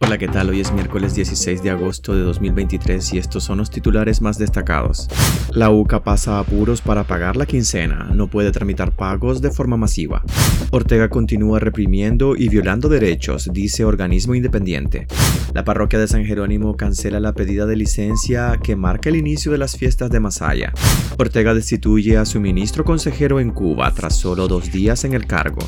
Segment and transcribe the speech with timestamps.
[0.00, 0.48] Hola, ¿qué tal?
[0.50, 5.08] Hoy es miércoles 16 de agosto de 2023 y estos son los titulares más destacados.
[5.50, 10.22] La UCA pasa apuros para pagar la quincena, no puede tramitar pagos de forma masiva.
[10.70, 15.08] Ortega continúa reprimiendo y violando derechos, dice organismo independiente.
[15.52, 19.58] La parroquia de San Jerónimo cancela la pedida de licencia que marca el inicio de
[19.58, 20.72] las fiestas de Masaya.
[21.18, 25.58] Ortega destituye a su ministro consejero en Cuba tras solo dos días en el cargo.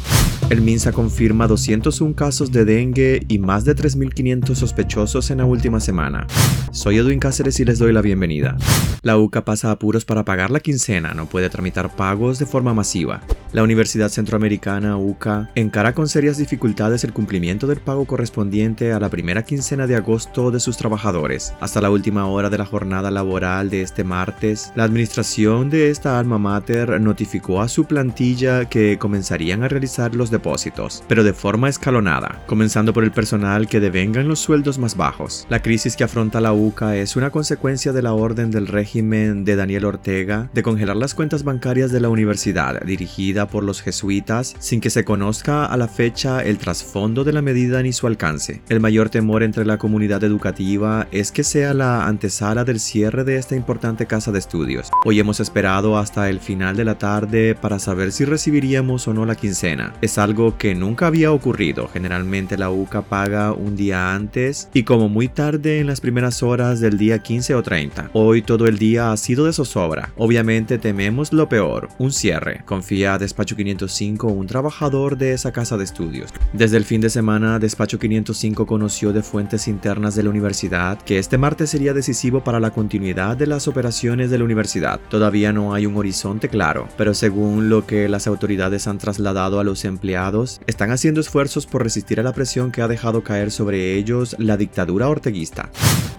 [0.51, 3.75] El MINSA confirma 201 casos de dengue y más de
[4.23, 6.27] 3.500 sospechosos en la última semana.
[6.73, 8.57] Soy Edwin Cáceres y les doy la bienvenida.
[9.03, 13.23] La UCA pasa apuros para pagar la quincena, no puede tramitar pagos de forma masiva.
[13.53, 19.09] La Universidad Centroamericana UCA encara con serias dificultades el cumplimiento del pago correspondiente a la
[19.09, 21.55] primera quincena de agosto de sus trabajadores.
[21.61, 26.19] Hasta la última hora de la jornada laboral de este martes, la administración de esta
[26.19, 31.69] alma mater notificó a su plantilla que comenzarían a realizar los depósitos, pero de forma
[31.69, 35.47] escalonada, comenzando por el personal que devengan los sueldos más bajos.
[35.49, 39.55] La crisis que afronta la UCA es una consecuencia de la orden del régimen de
[39.55, 44.81] Daniel Ortega de congelar las cuentas bancarias de la universidad, dirigida por los jesuitas, sin
[44.81, 48.63] que se conozca a la fecha el trasfondo de la medida ni su alcance.
[48.69, 53.37] El mayor temor entre la comunidad educativa es que sea la antesala del cierre de
[53.37, 54.91] esta importante casa de estudios.
[55.05, 59.25] Hoy hemos esperado hasta el final de la tarde para saber si recibiríamos o no
[59.25, 59.95] la quincena.
[60.01, 61.89] Es algo que nunca había ocurrido.
[61.93, 66.81] Generalmente la UCA paga un día antes y como muy tarde en las primeras horas
[66.81, 68.11] del día 15 o 30.
[68.13, 70.13] Hoy todo el día ha sido de zozobra.
[70.17, 72.63] Obviamente tememos lo peor, un cierre.
[72.65, 76.31] Confía Despacho 505, un trabajador de esa casa de estudios.
[76.53, 81.19] Desde el fin de semana, Despacho 505 conoció de fuentes internas de la universidad que
[81.19, 85.01] este martes sería decisivo para la continuidad de las operaciones de la universidad.
[85.09, 89.65] Todavía no hay un horizonte claro, pero según lo que las autoridades han trasladado a
[89.65, 93.90] los empleados están haciendo esfuerzos por resistir a la presión que ha dejado caer sobre
[93.97, 95.71] ellos la dictadura orteguista.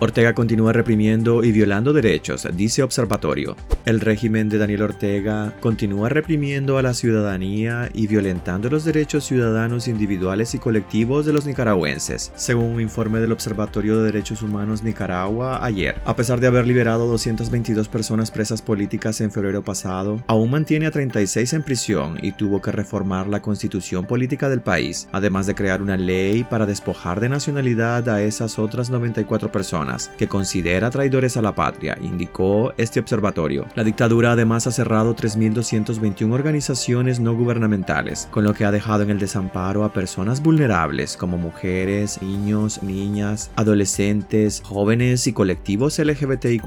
[0.03, 3.55] Ortega continúa reprimiendo y violando derechos, dice Observatorio.
[3.85, 9.87] El régimen de Daniel Ortega continúa reprimiendo a la ciudadanía y violentando los derechos ciudadanos
[9.87, 15.63] individuales y colectivos de los nicaragüenses, según un informe del Observatorio de Derechos Humanos Nicaragua
[15.63, 16.01] ayer.
[16.05, 20.91] A pesar de haber liberado 222 personas presas políticas en febrero pasado, aún mantiene a
[20.91, 25.83] 36 en prisión y tuvo que reformar la constitución política del país, además de crear
[25.83, 31.43] una ley para despojar de nacionalidad a esas otras 94 personas que considera traidores a
[31.43, 33.67] la patria, indicó este observatorio.
[33.75, 39.11] La dictadura además ha cerrado 3.221 organizaciones no gubernamentales, con lo que ha dejado en
[39.11, 46.65] el desamparo a personas vulnerables como mujeres, niños, niñas, adolescentes, jóvenes y colectivos LGBTIQ.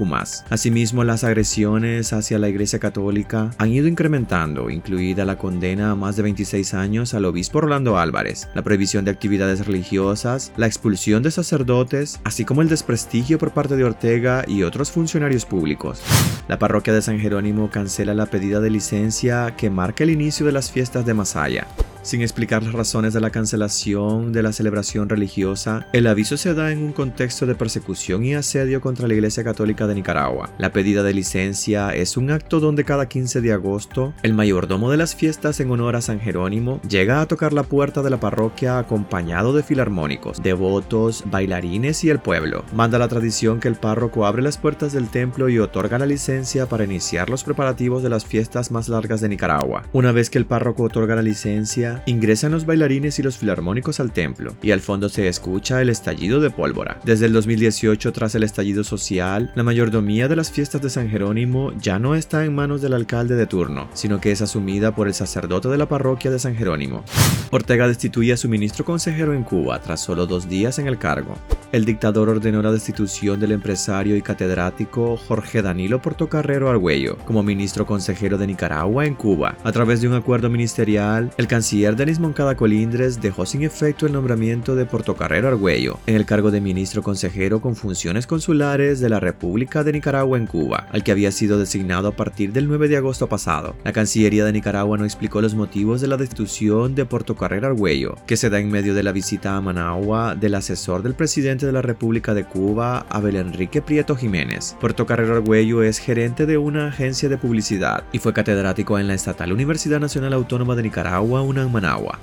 [0.49, 6.15] Asimismo, las agresiones hacia la Iglesia Católica han ido incrementando, incluida la condena a más
[6.15, 11.31] de 26 años al obispo Rolando Álvarez, la prohibición de actividades religiosas, la expulsión de
[11.31, 16.01] sacerdotes, así como el desprestigio por parte de Ortega y otros funcionarios públicos.
[16.49, 20.51] La parroquia de San Jerónimo cancela la pedida de licencia que marca el inicio de
[20.51, 21.65] las fiestas de Masaya.
[22.05, 26.71] Sin explicar las razones de la cancelación de la celebración religiosa, el aviso se da
[26.71, 30.51] en un contexto de persecución y asedio contra la Iglesia Católica de Nicaragua.
[30.59, 34.97] La pedida de licencia es un acto donde cada 15 de agosto, el mayordomo de
[34.97, 38.77] las fiestas en honor a San Jerónimo llega a tocar la puerta de la parroquia
[38.77, 42.65] acompañado de filarmónicos, devotos, bailarines y el pueblo.
[42.75, 46.67] Manda la tradición que el párroco abre las puertas del templo y otorga la licencia
[46.67, 49.87] para iniciar los preparativos de las fiestas más largas de Nicaragua.
[49.91, 54.11] Una vez que el párroco otorga la licencia, ingresan los bailarines y los filarmónicos al
[54.11, 56.99] templo, y al fondo se escucha el estallido de pólvora.
[57.03, 61.73] Desde el 2018, tras el estallido social, la mayordomía de las fiestas de San Jerónimo
[61.79, 65.13] ya no está en manos del alcalde de turno, sino que es asumida por el
[65.13, 67.03] sacerdote de la parroquia de San Jerónimo.
[67.51, 71.35] Ortega destituye a su ministro consejero en Cuba tras solo dos días en el cargo
[71.75, 77.85] el dictador ordenó la destitución del empresario y catedrático Jorge Danilo Portocarrero Argüello como ministro
[77.85, 79.57] consejero de Nicaragua en Cuba.
[79.61, 84.13] A través de un acuerdo ministerial, el canciller Denis Moncada Colindres dejó sin efecto el
[84.13, 89.19] nombramiento de Portocarrero Argüello en el cargo de ministro consejero con funciones consulares de la
[89.19, 92.97] República de Nicaragua en Cuba, al que había sido designado a partir del 9 de
[92.97, 93.75] agosto pasado.
[93.83, 98.35] La Cancillería de Nicaragua no explicó los motivos de la destitución de Portocarrero Argüello, que
[98.35, 101.83] se da en medio de la visita a Managua del asesor del presidente de la
[101.83, 104.75] República de Cuba, Abel Enrique Prieto Jiménez.
[104.81, 109.13] Puerto Carrero Argüello es gerente de una agencia de publicidad y fue catedrático en la
[109.13, 112.17] Estatal Universidad Nacional Autónoma de Nicaragua, UNAM Managua.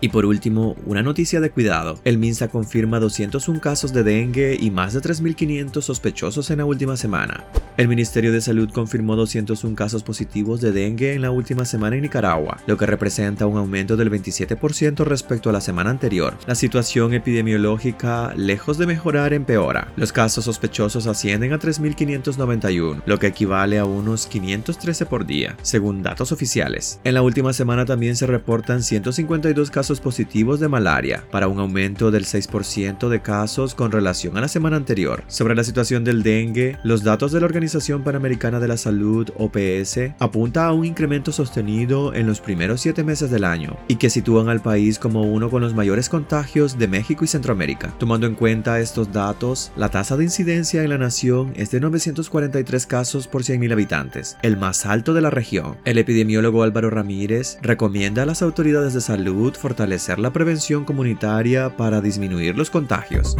[0.00, 1.98] Y por último, una noticia de cuidado.
[2.04, 6.96] El MINSA confirma 201 casos de dengue y más de 3.500 sospechosos en la última
[6.96, 7.44] semana.
[7.76, 12.02] El Ministerio de Salud confirmó 201 casos positivos de dengue en la última semana en
[12.02, 16.36] Nicaragua, lo que representa un aumento del 27% respecto a la semana anterior.
[16.46, 19.92] La situación epidemiológica, lejos de mejorar, empeora.
[19.96, 26.02] Los casos sospechosos ascienden a 3.591, lo que equivale a unos 513 por día, según
[26.02, 27.00] datos oficiales.
[27.04, 32.10] En la última semana también se reportan 152 casos positivos de malaria, para un aumento
[32.10, 35.24] del 6% de casos con relación a la semana anterior.
[35.26, 40.12] Sobre la situación del dengue, los datos de la organización Panamericana de la Salud, OPS,
[40.18, 44.50] apunta a un incremento sostenido en los primeros siete meses del año y que sitúan
[44.50, 47.94] al país como uno con los mayores contagios de México y Centroamérica.
[47.98, 52.86] Tomando en cuenta estos datos, la tasa de incidencia en la nación es de 943
[52.86, 55.76] casos por 100.000 habitantes, el más alto de la región.
[55.84, 62.00] El epidemiólogo Álvaro Ramírez recomienda a las autoridades de salud fortalecer la prevención comunitaria para
[62.00, 63.36] disminuir los contagios.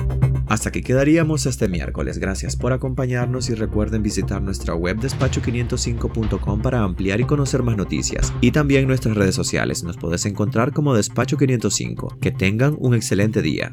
[0.47, 2.19] Hasta aquí quedaríamos este miércoles.
[2.19, 8.33] Gracias por acompañarnos y recuerden visitar nuestra web despacho505.com para ampliar y conocer más noticias.
[8.41, 9.83] Y también nuestras redes sociales.
[9.83, 12.19] Nos puedes encontrar como Despacho 505.
[12.21, 13.71] Que tengan un excelente día.